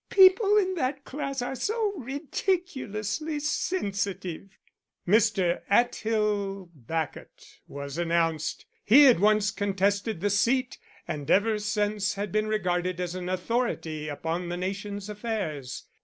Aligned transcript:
People 0.09 0.57
in 0.57 0.73
that 0.73 1.03
class 1.05 1.43
are 1.43 1.53
so 1.53 1.93
ridiculously 1.95 3.39
sensitive." 3.39 4.57
Mr. 5.07 5.61
Atthill 5.69 6.71
Bacot 6.75 7.59
was 7.67 7.99
announced; 7.99 8.65
he 8.83 9.03
had 9.03 9.19
once 9.19 9.51
contested 9.51 10.19
the 10.19 10.31
seat, 10.31 10.79
and 11.07 11.29
ever 11.29 11.53
after 11.55 12.25
been 12.31 12.47
regarded 12.47 12.99
as 12.99 13.13
an 13.13 13.29
authority 13.29 14.07
upon 14.07 14.49
the 14.49 14.57
nation's 14.57 15.07
affairs. 15.07 15.85